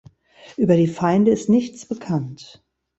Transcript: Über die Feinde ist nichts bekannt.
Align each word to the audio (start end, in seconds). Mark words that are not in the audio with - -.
Über 0.57 0.77
die 0.77 0.87
Feinde 0.87 1.29
ist 1.29 1.47
nichts 1.47 1.85
bekannt. 1.85 2.63